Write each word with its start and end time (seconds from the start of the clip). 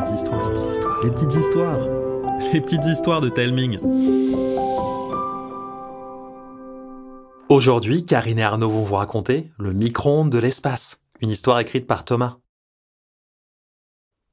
petites 0.00 0.16
histoires, 0.16 0.50
petites 0.50 0.70
histoires, 0.70 1.02
les 1.02 1.10
petites 1.10 1.34
histoires, 1.34 1.80
les 2.52 2.60
petites 2.60 2.84
histoires 2.86 3.20
de 3.20 3.28
Telming. 3.28 3.78
Aujourd'hui, 7.48 8.06
Karine 8.06 8.38
et 8.38 8.42
Arnaud 8.42 8.70
vont 8.70 8.82
vous 8.82 8.94
raconter 8.94 9.50
Le 9.58 9.72
micro-ondes 9.72 10.30
de 10.30 10.38
l'espace, 10.38 11.00
une 11.20 11.30
histoire 11.30 11.58
écrite 11.58 11.86
par 11.86 12.04
Thomas. 12.04 12.38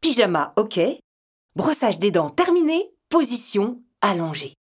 Pyjama, 0.02 0.54
ok. 0.56 0.80
Brossage 1.56 2.00
des 2.00 2.12
dents 2.12 2.30
terminé. 2.30 2.92
Position 3.10 3.82
allongée. 4.02 4.54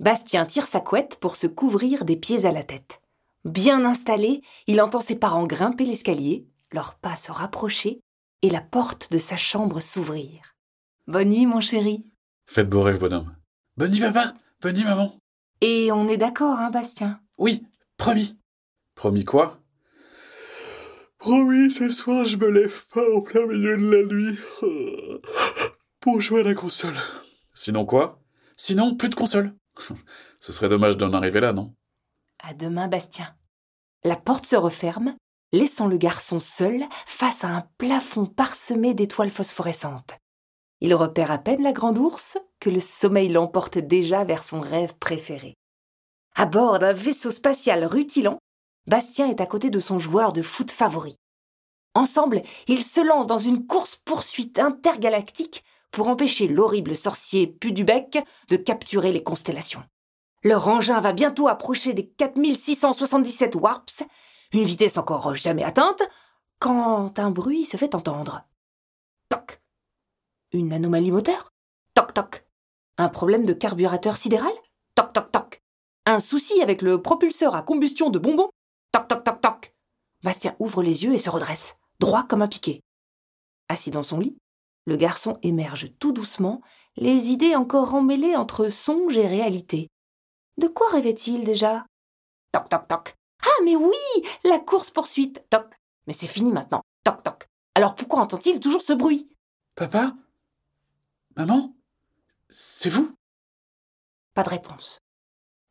Bastien 0.00 0.44
tire 0.46 0.66
sa 0.66 0.80
couette 0.80 1.16
pour 1.20 1.36
se 1.36 1.46
couvrir 1.46 2.04
des 2.04 2.16
pieds 2.16 2.44
à 2.44 2.50
la 2.50 2.64
tête. 2.64 3.00
Bien 3.44 3.84
installé, 3.84 4.42
il 4.66 4.80
entend 4.80 5.00
ses 5.00 5.16
parents 5.16 5.46
grimper 5.46 5.84
l'escalier, 5.84 6.46
leurs 6.72 6.94
pas 6.96 7.16
se 7.16 7.30
rapprocher 7.30 8.00
et 8.44 8.50
la 8.50 8.60
porte 8.60 9.10
de 9.10 9.16
sa 9.16 9.38
chambre 9.38 9.80
s'ouvrir. 9.80 10.54
Bonne 11.06 11.30
nuit, 11.30 11.46
mon 11.46 11.62
chéri. 11.62 12.04
Faites 12.44 12.68
beau 12.68 12.82
rêve, 12.82 13.00
bonhomme. 13.00 13.34
Bonne 13.78 13.90
nuit, 13.90 14.00
papa. 14.00 14.34
Bonne 14.60 14.76
nuit, 14.76 14.84
maman. 14.84 15.16
Et 15.62 15.90
on 15.90 16.08
est 16.08 16.18
d'accord, 16.18 16.58
hein, 16.58 16.68
Bastien? 16.68 17.22
Oui, 17.38 17.64
promis. 17.96 18.38
Promis 18.94 19.24
quoi? 19.24 19.62
Promis, 21.16 21.70
ce 21.70 21.88
soir, 21.88 22.26
je 22.26 22.36
me 22.36 22.50
lève 22.50 22.86
pas 22.92 23.08
au 23.14 23.22
plein 23.22 23.46
milieu 23.46 23.78
de 23.78 23.90
la 23.90 24.04
nuit 24.04 24.38
pour 26.00 26.20
jouer 26.20 26.40
à 26.40 26.44
la 26.44 26.54
console. 26.54 26.98
Sinon 27.54 27.86
quoi? 27.86 28.20
Sinon, 28.58 28.94
plus 28.94 29.08
de 29.08 29.14
console. 29.14 29.54
Ce 30.40 30.52
serait 30.52 30.68
dommage 30.68 30.98
d'en 30.98 31.14
arriver 31.14 31.40
là, 31.40 31.54
non? 31.54 31.74
À 32.42 32.52
demain, 32.52 32.88
Bastien. 32.88 33.34
La 34.04 34.16
porte 34.16 34.44
se 34.44 34.56
referme, 34.56 35.16
laissant 35.54 35.86
le 35.86 35.96
garçon 35.96 36.40
seul 36.40 36.84
face 37.06 37.44
à 37.44 37.48
un 37.48 37.62
plafond 37.78 38.26
parsemé 38.26 38.92
d'étoiles 38.92 39.30
phosphorescentes. 39.30 40.18
Il 40.80 40.94
repère 40.94 41.30
à 41.30 41.38
peine 41.38 41.62
la 41.62 41.72
grande 41.72 41.96
ours 41.96 42.36
que 42.60 42.68
le 42.68 42.80
sommeil 42.80 43.28
l'emporte 43.28 43.78
déjà 43.78 44.24
vers 44.24 44.42
son 44.42 44.60
rêve 44.60 44.96
préféré. 44.98 45.54
À 46.34 46.46
bord 46.46 46.80
d'un 46.80 46.92
vaisseau 46.92 47.30
spatial 47.30 47.84
rutilant, 47.84 48.38
Bastien 48.86 49.28
est 49.30 49.40
à 49.40 49.46
côté 49.46 49.70
de 49.70 49.78
son 49.78 49.98
joueur 49.98 50.32
de 50.32 50.42
foot 50.42 50.70
favori. 50.70 51.16
Ensemble, 51.94 52.42
ils 52.66 52.84
se 52.84 53.00
lancent 53.00 53.28
dans 53.28 53.38
une 53.38 53.66
course-poursuite 53.66 54.58
intergalactique 54.58 55.64
pour 55.92 56.08
empêcher 56.08 56.48
l'horrible 56.48 56.96
sorcier 56.96 57.46
Pudubec 57.46 58.18
de 58.48 58.56
capturer 58.56 59.12
les 59.12 59.22
constellations. 59.22 59.84
Leur 60.42 60.66
engin 60.66 61.00
va 61.00 61.12
bientôt 61.12 61.46
approcher 61.46 61.94
des 61.94 62.06
4677 62.06 63.54
warps, 63.54 64.02
une 64.52 64.64
vitesse 64.64 64.98
encore 64.98 65.34
jamais 65.34 65.64
atteinte, 65.64 66.02
quand 66.58 67.18
un 67.18 67.30
bruit 67.30 67.64
se 67.64 67.76
fait 67.76 67.94
entendre. 67.94 68.44
Toc. 69.28 69.60
Une 70.52 70.72
anomalie 70.72 71.10
moteur? 71.10 71.52
Toc 71.94 72.14
toc. 72.14 72.46
Un 72.96 73.08
problème 73.08 73.44
de 73.44 73.52
carburateur 73.52 74.16
sidéral? 74.16 74.52
Toc 74.94 75.12
toc 75.12 75.32
toc. 75.32 75.62
Un 76.06 76.20
souci 76.20 76.60
avec 76.62 76.82
le 76.82 77.02
propulseur 77.02 77.54
à 77.54 77.62
combustion 77.62 78.10
de 78.10 78.18
bonbons? 78.18 78.50
Toc 78.92 79.08
toc 79.08 79.24
toc 79.24 79.40
toc. 79.40 79.74
Bastien 80.22 80.54
ouvre 80.58 80.82
les 80.82 81.04
yeux 81.04 81.14
et 81.14 81.18
se 81.18 81.30
redresse, 81.30 81.76
droit 81.98 82.24
comme 82.24 82.42
un 82.42 82.48
piquet. 82.48 82.80
Assis 83.68 83.90
dans 83.90 84.02
son 84.02 84.20
lit, 84.20 84.36
le 84.86 84.96
garçon 84.96 85.38
émerge 85.42 85.90
tout 85.98 86.12
doucement, 86.12 86.60
les 86.96 87.30
idées 87.30 87.56
encore 87.56 87.94
emmêlées 87.94 88.36
entre 88.36 88.68
songe 88.68 89.16
et 89.16 89.26
réalité. 89.26 89.88
De 90.58 90.68
quoi 90.68 90.88
rêvait-il 90.90 91.44
déjà? 91.44 91.84
Toc 92.52 92.68
toc 92.68 92.86
toc. 92.86 93.14
Ah 93.44 93.62
mais 93.64 93.76
oui 93.76 93.94
La 94.44 94.58
course-poursuite 94.58 95.44
Toc 95.50 95.74
Mais 96.06 96.12
c'est 96.12 96.26
fini 96.26 96.52
maintenant. 96.52 96.82
Toc 97.04 97.22
toc. 97.22 97.48
Alors 97.74 97.94
pourquoi 97.94 98.20
entend-il 98.20 98.60
toujours 98.60 98.82
ce 98.82 98.92
bruit? 98.92 99.28
Papa? 99.74 100.14
Maman? 101.36 101.74
C'est 102.48 102.88
vous? 102.88 103.14
Pas 104.34 104.42
de 104.42 104.50
réponse. 104.50 104.98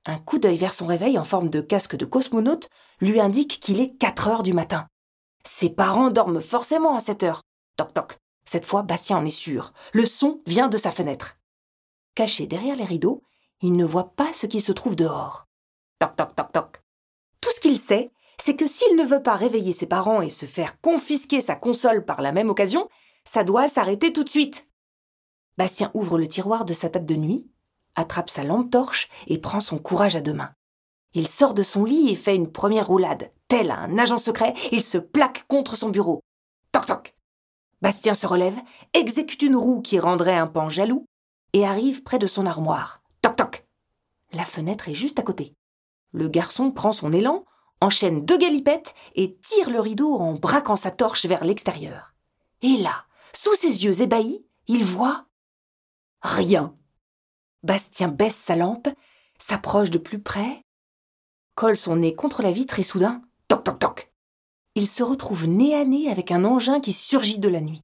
Un 0.06 0.20
coup 0.20 0.38
d'œil 0.38 0.58
vers 0.58 0.74
son 0.74 0.86
réveil 0.86 1.18
en 1.18 1.24
forme 1.24 1.50
de 1.50 1.62
casque 1.62 1.96
de 1.96 2.06
cosmonaute 2.06 2.70
lui 3.00 3.20
indique 3.22 3.60
qu'il 3.60 3.80
est 3.80 3.96
4 3.96 4.28
heures 4.28 4.44
du 4.44 4.54
matin. 4.54 4.88
Ses 5.46 5.70
parents 5.70 6.10
dorment 6.10 6.42
forcément 6.42 6.96
à 6.96 7.00
cette 7.00 7.24
heure. 7.24 7.42
Toc 7.78 7.94
toc. 7.94 8.18
Cette 8.46 8.66
fois, 8.66 8.84
Bastien 8.84 9.18
en 9.18 9.26
est 9.26 9.30
sûr. 9.30 9.72
Le 9.94 10.06
son 10.06 10.42
vient 10.46 10.68
de 10.68 10.78
sa 10.78 10.92
fenêtre. 10.92 11.38
Caché 12.16 12.46
derrière 12.46 12.76
les 12.76 12.84
rideaux, 12.84 13.24
il 13.62 13.74
ne 13.78 13.86
voit 13.86 14.14
pas 14.16 14.34
ce 14.34 14.46
qui 14.46 14.60
se 14.60 14.74
trouve 14.74 14.98
dehors. 14.98 15.46
Toc 16.00 16.16
toc 16.18 16.36
toc 16.36 16.52
toc. 16.52 16.83
Tout 17.44 17.52
ce 17.52 17.60
qu'il 17.60 17.78
sait, 17.78 18.10
c'est 18.42 18.56
que 18.56 18.68
s'il 18.68 18.96
ne 18.96 19.04
veut 19.04 19.22
pas 19.22 19.36
réveiller 19.36 19.74
ses 19.74 19.86
parents 19.86 20.22
et 20.22 20.30
se 20.30 20.46
faire 20.46 20.80
confisquer 20.80 21.42
sa 21.42 21.58
console 21.58 22.06
par 22.06 22.22
la 22.22 22.32
même 22.32 22.50
occasion, 22.50 22.88
ça 23.26 23.44
doit 23.44 23.68
s'arrêter 23.68 24.14
tout 24.14 24.24
de 24.24 24.30
suite. 24.30 24.66
Bastien 25.58 25.92
ouvre 25.94 26.18
le 26.18 26.30
tiroir 26.30 26.64
de 26.64 26.74
sa 26.74 26.90
table 26.90 27.06
de 27.06 27.18
nuit, 27.18 27.46
attrape 27.96 28.30
sa 28.30 28.46
lampe 28.46 28.72
torche 28.72 29.10
et 29.28 29.40
prend 29.40 29.60
son 29.60 29.78
courage 29.78 30.16
à 30.16 30.22
deux 30.22 30.34
mains. 30.34 30.54
Il 31.14 31.28
sort 31.28 31.54
de 31.54 31.64
son 31.64 31.84
lit 31.84 32.12
et 32.12 32.16
fait 32.16 32.34
une 32.34 32.50
première 32.50 32.88
roulade. 32.88 33.34
Tel 33.50 33.72
un 33.72 33.98
agent 33.98 34.20
secret, 34.20 34.54
il 34.72 34.82
se 34.82 34.98
plaque 34.98 35.46
contre 35.50 35.76
son 35.76 35.90
bureau. 35.90 36.22
Toc 36.72 36.86
toc. 36.86 37.14
Bastien 37.82 38.16
se 38.16 38.26
relève, 38.26 38.58
exécute 38.94 39.42
une 39.42 39.58
roue 39.58 39.82
qui 39.82 40.00
rendrait 40.00 40.38
un 40.38 40.48
pan 40.48 40.70
jaloux 40.70 41.04
et 41.52 41.66
arrive 41.66 42.04
près 42.04 42.20
de 42.20 42.28
son 42.28 42.46
armoire. 42.46 43.02
Toc 43.22 43.36
toc. 43.36 43.66
La 44.32 44.46
fenêtre 44.46 44.88
est 44.88 44.94
juste 44.94 45.20
à 45.20 45.24
côté. 45.24 45.54
Le 46.14 46.30
garçon 46.30 46.72
prend 46.72 46.92
son 46.92 47.12
élan, 47.12 47.44
enchaîne 47.82 48.24
deux 48.24 48.38
galipettes 48.38 48.94
et 49.16 49.36
tire 49.38 49.70
le 49.70 49.80
rideau 49.80 50.16
en 50.16 50.34
braquant 50.36 50.76
sa 50.76 50.92
torche 50.92 51.26
vers 51.26 51.44
l'extérieur. 51.44 52.14
Et 52.62 52.78
là, 52.78 53.06
sous 53.34 53.56
ses 53.56 53.84
yeux 53.84 54.02
ébahis, 54.02 54.46
il 54.68 54.86
voit 54.86 55.26
rien. 56.22 56.76
Bastien 57.64 58.08
baisse 58.08 58.36
sa 58.36 58.56
lampe, 58.56 58.88
s'approche 59.40 59.90
de 59.90 59.98
plus 59.98 60.22
près, 60.22 60.64
colle 61.56 61.78
son 61.78 61.98
nez 61.98 62.16
contre 62.16 62.42
la 62.42 62.52
vitre 62.52 62.80
et 62.80 62.84
soudain, 62.84 63.22
toc 63.48 63.64
toc 63.64 63.80
toc. 63.80 64.12
Il 64.76 64.88
se 64.88 65.04
retrouve 65.04 65.48
nez 65.48 65.76
à 65.76 65.84
nez 65.84 66.10
avec 66.10 66.32
un 66.32 66.46
engin 66.46 66.80
qui 66.80 66.94
surgit 66.94 67.40
de 67.40 67.50
la 67.50 67.62
nuit. 67.62 67.82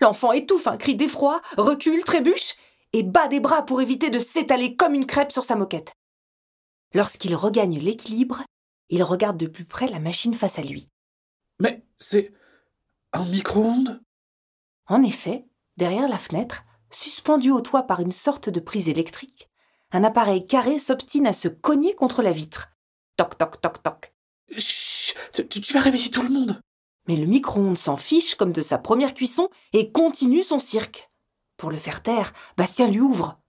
L'enfant 0.00 0.32
étouffe 0.32 0.66
un 0.66 0.76
cri 0.76 0.96
d'effroi, 0.96 1.40
recule, 1.56 2.04
trébuche 2.04 2.54
et 2.92 3.02
bat 3.02 3.28
des 3.28 3.40
bras 3.40 3.62
pour 3.62 3.80
éviter 3.80 4.10
de 4.10 4.18
s'étaler 4.18 4.76
comme 4.76 4.94
une 4.94 5.06
crêpe 5.06 5.32
sur 5.32 5.44
sa 5.44 5.56
moquette. 5.56 5.94
Lorsqu'il 6.94 7.34
regagne 7.34 7.78
l'équilibre, 7.78 8.42
il 8.88 9.02
regarde 9.02 9.36
de 9.36 9.48
plus 9.48 9.64
près 9.64 9.88
la 9.88 9.98
machine 9.98 10.34
face 10.34 10.60
à 10.60 10.62
lui. 10.62 10.88
Mais 11.60 11.84
c'est 11.98 12.32
un 13.12 13.24
micro-ondes? 13.24 14.00
En 14.86 15.02
effet, 15.02 15.46
derrière 15.76 16.08
la 16.08 16.18
fenêtre, 16.18 16.62
suspendu 16.90 17.50
au 17.50 17.60
toit 17.60 17.82
par 17.82 18.00
une 18.00 18.12
sorte 18.12 18.48
de 18.48 18.60
prise 18.60 18.88
électrique, 18.88 19.50
un 19.90 20.04
appareil 20.04 20.46
carré 20.46 20.78
s'obstine 20.78 21.26
à 21.26 21.32
se 21.32 21.48
cogner 21.48 21.94
contre 21.94 22.22
la 22.22 22.32
vitre. 22.32 22.68
Toc 23.16 23.38
toc 23.38 23.60
toc 23.60 23.82
toc. 23.82 24.14
Chut 24.56 25.16
tu, 25.32 25.60
tu 25.60 25.72
vas 25.72 25.80
réveiller 25.80 26.10
tout 26.10 26.22
le 26.22 26.28
monde 26.28 26.60
Mais 27.08 27.16
le 27.16 27.26
micro-ondes 27.26 27.78
s'en 27.78 27.96
fiche 27.96 28.36
comme 28.36 28.52
de 28.52 28.62
sa 28.62 28.78
première 28.78 29.14
cuisson 29.14 29.48
et 29.72 29.90
continue 29.90 30.42
son 30.42 30.58
cirque. 30.58 31.10
Pour 31.56 31.70
le 31.70 31.76
faire 31.76 32.02
taire, 32.02 32.32
Bastien 32.56 32.88
lui 32.88 33.00
ouvre. 33.00 33.40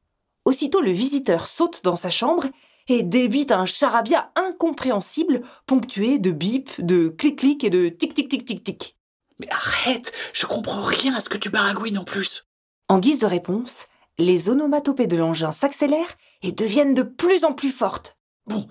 Aussitôt 0.45 0.81
le 0.81 0.91
visiteur 0.91 1.47
saute 1.47 1.83
dans 1.83 1.95
sa 1.95 2.09
chambre 2.09 2.45
et 2.87 3.03
débite 3.03 3.51
un 3.51 3.65
charabia 3.65 4.31
incompréhensible, 4.35 5.41
ponctué 5.65 6.19
de 6.19 6.31
bip, 6.31 6.69
de 6.79 7.09
clic-clic 7.09 7.63
et 7.63 7.69
de 7.69 7.89
tic-tic-tic-tic-tic. 7.89 8.95
Mais 9.39 9.49
arrête 9.49 10.11
Je 10.33 10.45
comprends 10.45 10.83
rien 10.83 11.15
à 11.15 11.19
ce 11.19 11.29
que 11.29 11.37
tu 11.37 11.49
baragouines 11.49 11.97
en 11.97 12.03
plus 12.03 12.47
En 12.87 12.99
guise 12.99 13.19
de 13.19 13.25
réponse, 13.25 13.87
les 14.17 14.49
onomatopées 14.49 15.07
de 15.07 15.17
l'engin 15.17 15.51
s'accélèrent 15.51 16.15
et 16.41 16.51
deviennent 16.51 16.93
de 16.93 17.03
plus 17.03 17.43
en 17.43 17.53
plus 17.53 17.71
fortes. 17.71 18.17
Bon, 18.45 18.67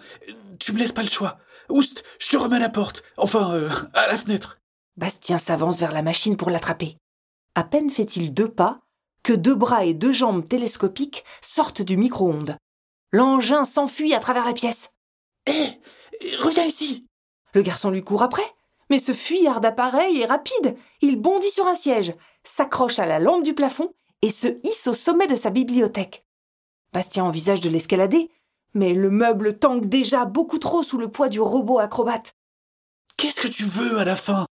tu 0.58 0.72
me 0.72 0.78
laisses 0.78 0.92
pas 0.92 1.02
le 1.02 1.08
choix. 1.08 1.38
Oust, 1.68 2.04
je 2.18 2.28
te 2.28 2.36
remets 2.36 2.56
à 2.56 2.60
la 2.60 2.68
porte. 2.68 3.02
Enfin, 3.16 3.52
euh, 3.54 3.70
à 3.92 4.06
la 4.06 4.16
fenêtre. 4.16 4.60
Bastien 4.96 5.38
s'avance 5.38 5.80
vers 5.80 5.92
la 5.92 6.02
machine 6.02 6.36
pour 6.36 6.50
l'attraper. 6.50 6.96
À 7.54 7.64
peine 7.64 7.90
fait-il 7.90 8.32
deux 8.32 8.48
pas 8.48 8.80
que 9.22 9.32
deux 9.32 9.54
bras 9.54 9.84
et 9.84 9.94
deux 9.94 10.12
jambes 10.12 10.46
télescopiques 10.46 11.24
sortent 11.40 11.82
du 11.82 11.96
micro-ondes. 11.96 12.56
L'engin 13.14 13.64
s'enfuit 13.64 14.12
à 14.12 14.18
travers 14.18 14.44
la 14.44 14.52
pièce. 14.52 14.90
Hé 15.46 15.80
Reviens 16.40 16.64
ici 16.64 17.06
Le 17.52 17.62
garçon 17.62 17.90
lui 17.90 18.02
court 18.02 18.24
après, 18.24 18.42
mais 18.90 18.98
ce 18.98 19.12
fuyard 19.12 19.60
d'appareil 19.60 20.20
est 20.20 20.26
rapide. 20.26 20.76
Il 21.00 21.22
bondit 21.22 21.50
sur 21.50 21.68
un 21.68 21.76
siège, 21.76 22.12
s'accroche 22.42 22.98
à 22.98 23.06
la 23.06 23.20
lampe 23.20 23.44
du 23.44 23.54
plafond 23.54 23.94
et 24.22 24.30
se 24.30 24.48
hisse 24.64 24.88
au 24.88 24.94
sommet 24.94 25.28
de 25.28 25.36
sa 25.36 25.50
bibliothèque. 25.50 26.24
Bastien 26.92 27.22
envisage 27.22 27.60
de 27.60 27.70
l'escalader, 27.70 28.32
mais 28.74 28.94
le 28.94 29.10
meuble 29.10 29.60
tangue 29.60 29.86
déjà 29.86 30.24
beaucoup 30.24 30.58
trop 30.58 30.82
sous 30.82 30.98
le 30.98 31.08
poids 31.08 31.28
du 31.28 31.40
robot 31.40 31.78
acrobate. 31.78 32.34
Qu'est-ce 33.16 33.40
que 33.40 33.46
tu 33.46 33.62
veux 33.62 33.96
à 34.00 34.04
la 34.04 34.16
fin? 34.16 34.44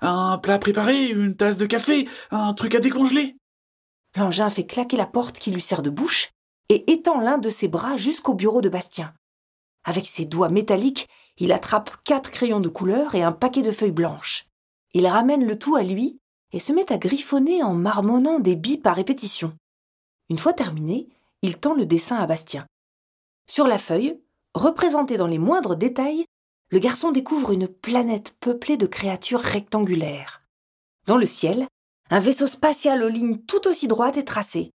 Un 0.00 0.38
plat 0.38 0.58
préparé, 0.58 1.10
une 1.10 1.36
tasse 1.36 1.58
de 1.58 1.66
café, 1.66 2.08
un 2.30 2.54
truc 2.54 2.76
à 2.76 2.80
décongeler? 2.80 3.36
L'engin 4.16 4.48
fait 4.48 4.64
claquer 4.64 4.96
la 4.96 5.04
porte 5.04 5.38
qui 5.38 5.50
lui 5.50 5.60
sert 5.60 5.82
de 5.82 5.90
bouche 5.90 6.30
et 6.68 6.90
étend 6.92 7.20
l'un 7.20 7.38
de 7.38 7.50
ses 7.50 7.68
bras 7.68 7.96
jusqu'au 7.96 8.34
bureau 8.34 8.60
de 8.60 8.68
Bastien. 8.68 9.14
Avec 9.84 10.06
ses 10.06 10.24
doigts 10.24 10.48
métalliques, 10.48 11.08
il 11.38 11.52
attrape 11.52 11.90
quatre 12.04 12.30
crayons 12.30 12.60
de 12.60 12.68
couleur 12.68 13.14
et 13.14 13.22
un 13.22 13.32
paquet 13.32 13.62
de 13.62 13.72
feuilles 13.72 13.92
blanches. 13.92 14.46
Il 14.94 15.06
ramène 15.06 15.44
le 15.44 15.58
tout 15.58 15.76
à 15.76 15.82
lui 15.82 16.18
et 16.52 16.58
se 16.58 16.72
met 16.72 16.90
à 16.92 16.98
griffonner 16.98 17.62
en 17.62 17.74
marmonnant 17.74 18.40
des 18.40 18.56
bips 18.56 18.86
à 18.86 18.92
répétition. 18.92 19.52
Une 20.28 20.38
fois 20.38 20.52
terminé, 20.52 21.08
il 21.42 21.58
tend 21.58 21.74
le 21.74 21.86
dessin 21.86 22.16
à 22.16 22.26
Bastien. 22.26 22.66
Sur 23.48 23.66
la 23.66 23.78
feuille, 23.78 24.20
représentée 24.54 25.16
dans 25.16 25.26
les 25.26 25.38
moindres 25.38 25.76
détails, 25.76 26.24
le 26.70 26.78
garçon 26.78 27.12
découvre 27.12 27.52
une 27.52 27.68
planète 27.68 28.34
peuplée 28.40 28.76
de 28.76 28.86
créatures 28.86 29.40
rectangulaires. 29.40 30.42
Dans 31.06 31.16
le 31.16 31.26
ciel, 31.26 31.68
un 32.10 32.18
vaisseau 32.18 32.46
spatial 32.46 33.02
aux 33.02 33.08
lignes 33.08 33.38
tout 33.38 33.68
aussi 33.68 33.86
droites 33.86 34.16
est 34.16 34.24
tracé. 34.24 34.72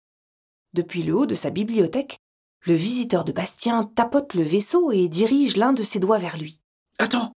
Depuis 0.73 1.03
le 1.03 1.17
haut 1.17 1.27
de 1.27 1.35
sa 1.35 1.51
bibliothèque, 1.51 2.19
le 2.63 2.75
visiteur 2.75 3.25
de 3.25 3.33
Bastien 3.33 3.85
tapote 3.85 4.35
le 4.35 4.43
vaisseau 4.43 4.93
et 4.93 5.09
dirige 5.09 5.57
l'un 5.57 5.73
de 5.73 5.83
ses 5.83 5.99
doigts 5.99 6.19
vers 6.19 6.37
lui. 6.37 6.61
Attends 6.99 7.33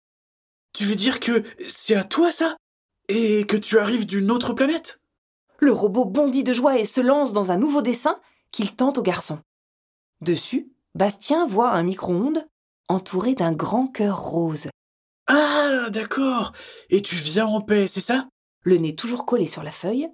Tu 0.73 0.83
veux 0.83 0.95
dire 0.95 1.19
que 1.19 1.43
c'est 1.67 1.95
à 1.95 2.03
toi 2.03 2.31
ça? 2.31 2.57
Et 3.07 3.45
que 3.45 3.57
tu 3.57 3.77
arrives 3.77 4.05
d'une 4.05 4.31
autre 4.31 4.53
planète? 4.53 4.99
Le 5.59 5.71
robot 5.71 6.05
bondit 6.05 6.43
de 6.43 6.53
joie 6.53 6.79
et 6.79 6.85
se 6.85 7.01
lance 7.01 7.33
dans 7.33 7.51
un 7.51 7.57
nouveau 7.57 7.81
dessin 7.81 8.19
qu'il 8.51 8.75
tente 8.75 8.97
au 8.97 9.03
garçon. 9.03 9.39
Dessus, 10.21 10.71
Bastien 10.95 11.45
voit 11.45 11.71
un 11.71 11.83
micro-ondes 11.83 12.45
entouré 12.89 13.35
d'un 13.35 13.53
grand 13.53 13.87
cœur 13.87 14.19
rose. 14.19 14.67
Ah, 15.27 15.89
d'accord. 15.89 16.51
Et 16.89 17.01
tu 17.01 17.15
viens 17.15 17.45
en 17.45 17.61
paix, 17.61 17.87
c'est 17.87 18.01
ça? 18.01 18.27
Le 18.63 18.77
nez 18.77 18.95
toujours 18.95 19.25
collé 19.25 19.47
sur 19.47 19.63
la 19.63 19.71
feuille, 19.71 20.09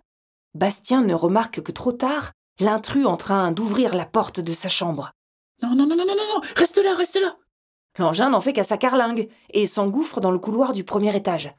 Bastien 0.54 1.02
ne 1.02 1.14
remarque 1.14 1.62
que 1.62 1.72
trop 1.72 1.92
tard 1.92 2.34
l'intrus 2.60 3.06
en 3.06 3.18
train 3.18 3.52
d'ouvrir 3.52 3.96
la 3.96 4.06
porte 4.06 4.40
de 4.40 4.54
sa 4.54 4.70
chambre. 4.70 5.12
Non, 5.62 5.76
non, 5.76 5.88
non, 5.88 5.96
non, 5.96 6.06
non, 6.06 6.16
non, 6.16 6.42
reste 6.56 6.78
là, 6.78 6.96
reste 6.96 7.20
là. 7.20 7.38
L'engin 7.98 8.30
n'en 8.30 8.42
fait 8.42 8.54
qu'à 8.54 8.64
sa 8.64 8.78
carlingue 8.78 9.30
et 9.50 9.66
s'engouffre 9.66 10.22
dans 10.22 10.32
le 10.32 10.40
couloir 10.40 10.74
du 10.74 10.84
premier 10.84 11.16
étage. 11.16 11.54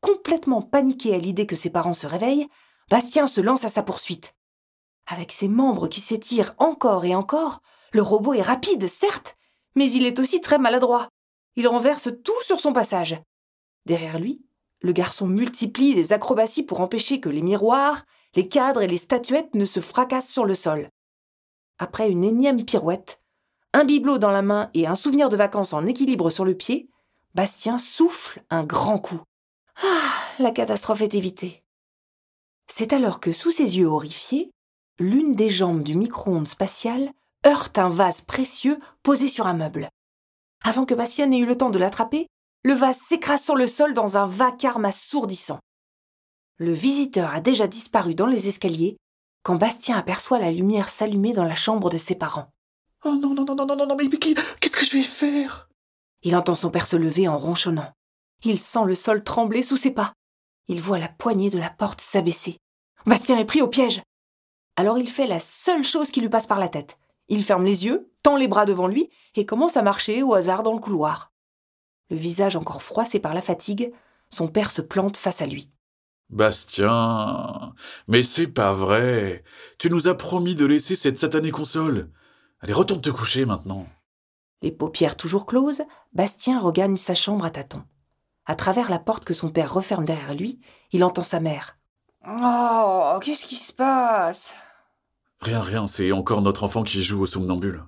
Complètement 0.00 0.62
paniqué 0.62 1.14
à 1.14 1.18
l'idée 1.18 1.46
que 1.46 1.56
ses 1.56 1.70
parents 1.70 1.94
se 1.94 2.06
réveillent, 2.06 2.48
Bastien 2.90 3.26
se 3.26 3.40
lance 3.40 3.64
à 3.64 3.68
sa 3.68 3.82
poursuite. 3.82 4.34
Avec 5.06 5.32
ses 5.32 5.48
membres 5.48 5.88
qui 5.88 6.00
s'étirent 6.00 6.54
encore 6.58 7.04
et 7.04 7.14
encore, 7.14 7.60
le 7.92 8.02
robot 8.02 8.34
est 8.34 8.42
rapide, 8.42 8.88
certes, 8.88 9.36
mais 9.74 9.90
il 9.90 10.06
est 10.06 10.18
aussi 10.18 10.40
très 10.40 10.58
maladroit. 10.58 11.08
Il 11.56 11.68
renverse 11.68 12.08
tout 12.24 12.42
sur 12.42 12.60
son 12.60 12.72
passage. 12.72 13.20
Derrière 13.84 14.18
lui, 14.18 14.44
le 14.80 14.92
garçon 14.92 15.26
multiplie 15.26 15.94
les 15.94 16.12
acrobaties 16.12 16.62
pour 16.62 16.80
empêcher 16.80 17.20
que 17.20 17.28
les 17.28 17.42
miroirs, 17.42 18.04
les 18.34 18.48
cadres 18.48 18.82
et 18.82 18.88
les 18.88 18.98
statuettes 18.98 19.54
ne 19.54 19.64
se 19.64 19.80
fracassent 19.80 20.30
sur 20.30 20.44
le 20.44 20.54
sol. 20.54 20.88
Après 21.78 22.10
une 22.10 22.24
énième 22.24 22.64
pirouette, 22.64 23.20
un 23.72 23.84
bibelot 23.84 24.18
dans 24.18 24.30
la 24.30 24.42
main 24.42 24.70
et 24.74 24.86
un 24.86 24.94
souvenir 24.94 25.28
de 25.28 25.36
vacances 25.36 25.72
en 25.72 25.86
équilibre 25.86 26.30
sur 26.30 26.44
le 26.44 26.54
pied, 26.54 26.88
Bastien 27.34 27.78
souffle 27.78 28.42
un 28.50 28.64
grand 28.64 28.98
coup. 28.98 29.22
Ah, 29.82 30.12
la 30.38 30.50
catastrophe 30.50 31.00
est 31.00 31.14
évitée. 31.14 31.62
C'est 32.68 32.92
alors 32.92 33.20
que, 33.20 33.32
sous 33.32 33.50
ses 33.50 33.78
yeux 33.78 33.86
horrifiés, 33.86 34.50
l'une 34.98 35.34
des 35.34 35.48
jambes 35.48 35.82
du 35.82 35.96
micro-ondes 35.96 36.48
spatial 36.48 37.12
heurte 37.46 37.78
un 37.78 37.88
vase 37.88 38.20
précieux 38.20 38.78
posé 39.02 39.26
sur 39.26 39.46
un 39.46 39.54
meuble. 39.54 39.88
Avant 40.62 40.84
que 40.84 40.94
Bastien 40.94 41.26
n'ait 41.26 41.38
eu 41.38 41.46
le 41.46 41.56
temps 41.56 41.70
de 41.70 41.78
l'attraper, 41.78 42.28
le 42.64 42.74
vase 42.74 42.98
s'écrase 42.98 43.42
sur 43.42 43.56
le 43.56 43.66
sol 43.66 43.94
dans 43.94 44.16
un 44.16 44.26
vacarme 44.26 44.84
assourdissant. 44.84 45.58
Le 46.58 46.72
visiteur 46.72 47.34
a 47.34 47.40
déjà 47.40 47.66
disparu 47.66 48.14
dans 48.14 48.26
les 48.26 48.48
escaliers 48.48 48.96
quand 49.42 49.56
Bastien 49.56 49.96
aperçoit 49.96 50.38
la 50.38 50.52
lumière 50.52 50.88
s'allumer 50.88 51.32
dans 51.32 51.44
la 51.44 51.54
chambre 51.54 51.90
de 51.90 51.98
ses 51.98 52.14
parents. 52.14 52.52
Oh 53.04 53.14
non, 53.14 53.34
non, 53.34 53.44
non, 53.44 53.56
non, 53.56 53.66
non, 53.66 53.86
non, 53.86 53.96
mais 53.96 54.08
qu'est-ce 54.08 54.76
que 54.76 54.84
je 54.84 54.92
vais 54.92 55.02
faire? 55.02 55.68
Il 56.22 56.36
entend 56.36 56.54
son 56.54 56.70
père 56.70 56.86
se 56.86 56.96
lever 56.96 57.26
en 57.26 57.36
ronchonnant. 57.36 57.92
Il 58.44 58.60
sent 58.60 58.84
le 58.86 58.94
sol 58.94 59.24
trembler 59.24 59.62
sous 59.62 59.76
ses 59.76 59.90
pas. 59.90 60.12
Il 60.68 60.80
voit 60.80 60.98
la 60.98 61.08
poignée 61.08 61.50
de 61.50 61.58
la 61.58 61.70
porte 61.70 62.00
s'abaisser. 62.00 62.58
Bastien 63.06 63.38
est 63.38 63.44
pris 63.44 63.62
au 63.62 63.68
piège. 63.68 64.02
Alors 64.76 64.98
il 64.98 65.08
fait 65.08 65.26
la 65.26 65.40
seule 65.40 65.84
chose 65.84 66.10
qui 66.10 66.20
lui 66.20 66.28
passe 66.28 66.46
par 66.46 66.60
la 66.60 66.68
tête. 66.68 66.96
Il 67.28 67.42
ferme 67.42 67.64
les 67.64 67.84
yeux, 67.84 68.12
tend 68.22 68.36
les 68.36 68.48
bras 68.48 68.66
devant 68.66 68.86
lui 68.86 69.10
et 69.34 69.46
commence 69.46 69.76
à 69.76 69.82
marcher 69.82 70.22
au 70.22 70.34
hasard 70.34 70.62
dans 70.62 70.72
le 70.72 70.80
couloir. 70.80 71.32
Le 72.10 72.16
visage 72.16 72.56
encore 72.56 72.82
froissé 72.82 73.18
par 73.18 73.34
la 73.34 73.42
fatigue, 73.42 73.92
son 74.30 74.48
père 74.48 74.70
se 74.70 74.82
plante 74.82 75.16
face 75.16 75.42
à 75.42 75.46
lui. 75.46 75.70
Bastien, 76.32 77.74
mais 78.08 78.22
c'est 78.22 78.46
pas 78.46 78.72
vrai. 78.72 79.44
Tu 79.78 79.90
nous 79.90 80.08
as 80.08 80.14
promis 80.14 80.54
de 80.54 80.64
laisser 80.64 80.96
cette 80.96 81.18
satanée 81.18 81.50
console. 81.50 82.10
Allez, 82.60 82.72
retourne 82.72 83.02
te 83.02 83.10
coucher 83.10 83.44
maintenant. 83.44 83.86
Les 84.62 84.72
paupières 84.72 85.18
toujours 85.18 85.44
closes, 85.44 85.82
Bastien 86.14 86.58
regagne 86.58 86.96
sa 86.96 87.14
chambre 87.14 87.44
à 87.44 87.50
tâtons. 87.50 87.84
À 88.46 88.54
travers 88.54 88.88
la 88.90 88.98
porte 88.98 89.24
que 89.24 89.34
son 89.34 89.50
père 89.50 89.74
referme 89.74 90.06
derrière 90.06 90.34
lui, 90.34 90.58
il 90.90 91.04
entend 91.04 91.22
sa 91.22 91.38
mère. 91.38 91.76
Oh, 92.26 93.18
qu'est-ce 93.20 93.44
qui 93.44 93.56
se 93.56 93.72
passe? 93.74 94.54
Rien, 95.40 95.60
rien, 95.60 95.86
c'est 95.86 96.12
encore 96.12 96.40
notre 96.40 96.64
enfant 96.64 96.82
qui 96.82 97.02
joue 97.02 97.20
au 97.20 97.26
somnambule. 97.26 97.84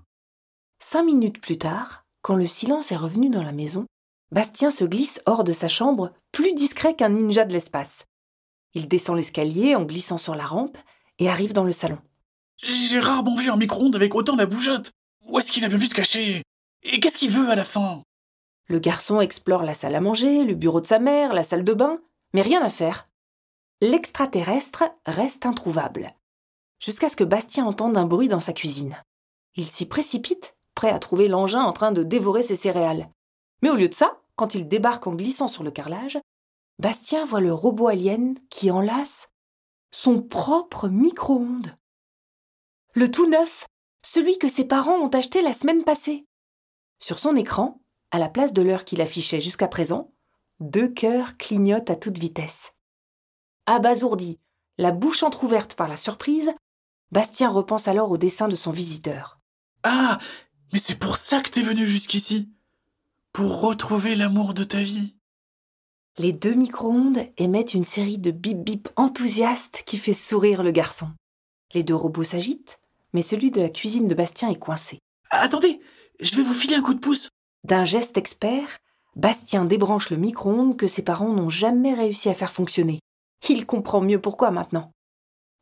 Cinq 0.81 1.05
minutes 1.05 1.41
plus 1.41 1.57
tard, 1.57 2.05
quand 2.21 2.37
le 2.37 2.47
silence 2.47 2.93
est 2.93 2.97
revenu 2.97 3.31
dans 3.31 3.43
la 3.43 3.53
maison, 3.53 3.87
Bastien 4.33 4.71
se 4.71 4.85
glisse 4.85 5.23
hors 5.25 5.45
de 5.45 5.53
sa 5.55 5.69
chambre, 5.69 6.13
plus 6.31 6.53
discret 6.53 6.95
qu'un 6.95 7.11
ninja 7.11 7.47
de 7.47 7.53
l'espace. 7.53 8.05
Il 8.75 8.89
descend 8.89 9.17
l'escalier 9.17 9.75
en 9.75 9.85
glissant 9.85 10.19
sur 10.19 10.35
la 10.35 10.45
rampe 10.45 10.77
et 11.19 11.29
arrive 11.29 11.53
dans 11.53 11.65
le 11.65 11.73
salon. 11.73 11.99
J'ai 12.59 13.01
rarement 13.01 13.37
vu 13.37 13.51
un 13.51 13.57
micro-ondes 13.57 13.97
avec 13.97 14.15
autant 14.15 14.37
la 14.37 14.47
bougeotte. 14.47 14.93
Où 15.27 15.39
est-ce 15.39 15.51
qu'il 15.51 15.65
a 15.65 15.69
bien 15.69 15.79
pu 15.79 15.87
se 15.87 15.95
cacher? 15.95 16.43
Et 16.83 17.01
qu'est-ce 17.01 17.19
qu'il 17.19 17.31
veut 17.31 17.51
à 17.51 17.57
la 17.57 17.65
fin? 17.65 18.03
Le 18.67 18.79
garçon 18.79 19.21
explore 19.21 19.63
la 19.63 19.75
salle 19.75 19.95
à 19.95 20.01
manger, 20.01 20.45
le 20.45 20.55
bureau 20.55 20.81
de 20.81 20.87
sa 20.87 20.99
mère, 20.99 21.35
la 21.35 21.43
salle 21.43 21.65
de 21.65 21.75
bain, 21.75 21.99
mais 22.33 22.43
rien 22.43 22.63
à 22.63 22.71
faire. 22.71 23.09
L'extraterrestre 23.81 24.85
reste 25.07 25.47
introuvable. 25.47 26.15
Jusqu'à 26.81 27.09
ce 27.09 27.17
que 27.17 27.25
Bastien 27.25 27.67
entende 27.67 27.97
un 27.97 28.07
bruit 28.07 28.29
dans 28.29 28.41
sa 28.41 28.53
cuisine. 28.53 28.97
Il 29.57 29.67
s'y 29.67 29.87
précipite, 29.87 30.55
prêt 30.75 30.91
à 30.91 30.99
trouver 30.99 31.29
l'engin 31.29 31.63
en 31.63 31.73
train 31.73 31.93
de 31.93 32.03
dévorer 32.03 32.43
ses 32.43 32.57
céréales. 32.57 33.11
Mais 33.63 33.71
au 33.71 33.77
lieu 33.77 33.89
de 33.89 33.95
ça, 33.95 34.21
quand 34.37 34.55
il 34.55 34.69
débarque 34.69 35.07
en 35.07 35.15
glissant 35.15 35.49
sur 35.49 35.63
le 35.63 35.71
carrelage, 35.71 36.19
Bastien 36.79 37.25
voit 37.25 37.41
le 37.41 37.53
robot 37.53 37.89
alien 37.89 38.35
qui 38.51 38.71
enlace 38.71 39.29
son 39.93 40.23
propre 40.23 40.89
micro-ondes. 40.89 41.77
Le 42.95 43.11
tout 43.11 43.29
neuf, 43.29 43.67
celui 44.05 44.39
que 44.39 44.49
ses 44.49 44.65
parents 44.65 44.99
ont 44.99 45.09
acheté 45.09 45.41
la 45.41 45.55
semaine 45.55 45.85
passée. 45.85 46.27
Sur 46.99 47.19
son 47.19 47.37
écran, 47.37 47.81
à 48.11 48.19
la 48.19 48.29
place 48.29 48.53
de 48.53 48.63
l'heure 48.63 48.85
qu'il 48.85 49.01
affichait 49.01 49.41
jusqu'à 49.41 49.69
présent, 49.69 50.13
deux 50.61 50.89
cœurs 50.89 51.37
clignotent 51.37 51.91
à 51.91 51.97
toute 51.97 52.19
vitesse. 52.19 52.73
Abasourdi, 53.67 54.41
la 54.79 54.91
bouche 54.91 55.23
entr'ouverte 55.23 55.75
par 55.75 55.89
la 55.89 55.97
surprise, 55.97 56.53
Bastien 57.13 57.49
repense 57.49 57.87
alors 57.87 58.11
au 58.11 58.19
dessin 58.19 58.49
de 58.49 58.57
son 58.57 58.73
visiteur. 58.73 59.39
Ah, 59.85 60.19
mais 60.73 60.81
c'est 60.81 60.99
pour 60.99 61.17
ça 61.17 61.41
que 61.41 61.51
t'es 61.51 61.63
venu 61.63 61.87
jusqu'ici 61.87 62.51
Pour 63.33 63.61
retrouver 63.61 64.17
l'amour 64.17 64.55
de 64.55 64.65
ta 64.65 64.83
vie 64.83 65.15
Les 66.17 66.33
deux 66.33 66.55
micro-ondes 66.55 67.27
émettent 67.39 67.75
une 67.75 67.83
série 67.83 68.19
de 68.19 68.31
bip-bip 68.31 68.89
enthousiastes 68.95 69.83
qui 69.85 69.99
fait 69.99 70.13
sourire 70.13 70.63
le 70.63 70.71
garçon. 70.71 71.09
Les 71.73 71.83
deux 71.83 71.95
robots 71.95 72.23
s'agitent, 72.23 72.79
mais 73.13 73.23
celui 73.23 73.51
de 73.51 73.61
la 73.61 73.69
cuisine 73.69 74.07
de 74.07 74.15
Bastien 74.15 74.49
est 74.49 74.59
coincé. 74.59 75.01
Attendez, 75.31 75.81
je 76.21 76.37
vais 76.37 76.43
vous 76.43 76.55
filer 76.55 76.77
un 76.77 76.83
coup 76.83 76.95
de 76.95 77.01
pouce. 77.01 77.31
D'un 77.65 77.85
geste 77.85 78.17
expert, 78.17 78.79
Bastien 79.17 79.65
débranche 79.65 80.11
le 80.11 80.17
micro-ondes 80.17 80.77
que 80.77 80.87
ses 80.87 81.03
parents 81.03 81.33
n'ont 81.33 81.51
jamais 81.51 81.95
réussi 81.95 82.29
à 82.29 82.35
faire 82.35 82.53
fonctionner. 82.53 83.01
Il 83.49 83.67
comprend 83.67 84.01
mieux 84.01 84.21
pourquoi 84.21 84.53
maintenant. 84.53 84.93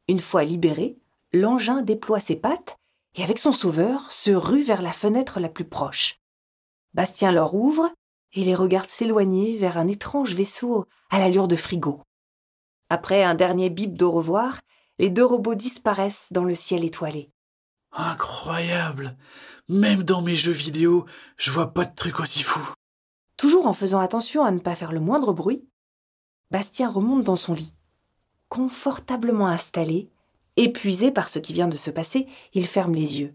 Une 0.07 0.21
fois 0.21 0.45
libéré, 0.45 0.99
l'engin 1.33 1.81
déploie 1.81 2.21
ses 2.21 2.37
pattes 2.37 2.77
et 3.15 3.23
avec 3.23 3.39
son 3.39 3.53
sauveur 3.53 4.13
se 4.13 4.31
rue 4.31 4.63
vers 4.63 4.83
la 4.83 4.93
fenêtre 4.93 5.41
la 5.41 5.49
plus 5.49 5.65
proche. 5.65 6.17
Bastien 6.93 7.33
leur 7.33 7.55
ouvre 7.55 7.91
et 8.33 8.45
les 8.45 8.55
regarde 8.55 8.89
s'éloigner 8.89 9.57
vers 9.59 9.79
un 9.79 9.89
étrange 9.89 10.35
vaisseau 10.35 10.87
à 11.11 11.19
l'allure 11.19 11.49
de 11.49 11.57
frigo. 11.57 12.03
Après 12.89 13.23
un 13.23 13.35
dernier 13.35 13.71
bip 13.71 13.97
d'au 13.97 14.11
revoir, 14.11 14.61
les 14.99 15.11
deux 15.11 15.25
robots 15.25 15.55
disparaissent 15.55 16.29
dans 16.31 16.45
le 16.45 16.55
ciel 16.55 16.85
étoilé. 16.85 17.31
Incroyable. 17.93 19.17
Même 19.69 20.03
dans 20.03 20.23
mes 20.23 20.37
jeux 20.37 20.53
vidéo, 20.53 21.07
je 21.37 21.51
vois 21.51 21.73
pas 21.73 21.85
de 21.85 21.95
truc 21.95 22.21
aussi 22.21 22.43
fou. 22.43 22.61
Toujours 23.37 23.67
en 23.67 23.73
faisant 23.73 24.01
attention 24.01 24.45
à 24.45 24.51
ne 24.51 24.59
pas 24.59 24.75
faire 24.75 24.93
le 24.93 25.01
moindre 25.01 25.33
bruit, 25.33 25.67
Bastien 26.51 26.91
remonte 26.91 27.25
dans 27.25 27.37
son 27.37 27.55
lit. 27.55 27.75
Confortablement 28.51 29.47
installé, 29.47 30.11
épuisé 30.57 31.11
par 31.11 31.31
ce 31.31 31.39
qui 31.39 31.55
vient 31.55 31.69
de 31.69 31.79
se 31.79 31.91
passer, 31.91 32.29
il 32.53 32.67
ferme 32.67 32.95
les 32.95 33.21
yeux. 33.21 33.35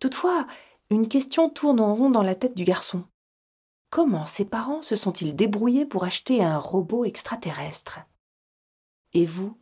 Toutefois, 0.00 0.46
une 0.90 1.08
question 1.08 1.48
tourne 1.48 1.80
en 1.80 1.94
rond 1.94 2.10
dans 2.10 2.22
la 2.22 2.34
tête 2.34 2.54
du 2.54 2.64
garçon. 2.64 3.04
Comment 3.90 4.24
ses 4.24 4.44
parents 4.44 4.82
se 4.82 4.94
sont-ils 4.94 5.34
débrouillés 5.34 5.84
pour 5.84 6.04
acheter 6.04 6.44
un 6.44 6.58
robot 6.58 7.04
extraterrestre? 7.04 7.98
Et 9.14 9.26
vous 9.26 9.58